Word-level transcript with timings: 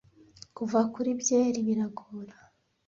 Kuva 0.57 0.79
kuri 0.93 1.09
byeri 1.21 1.59
biragora 1.67 2.35